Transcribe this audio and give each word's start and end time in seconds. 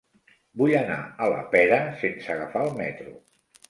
Vull 0.61 0.73
anar 0.79 0.97
a 1.03 1.29
la 1.35 1.45
Pera 1.53 1.81
sense 2.03 2.37
agafar 2.39 2.69
el 2.69 2.79
metro. 2.85 3.19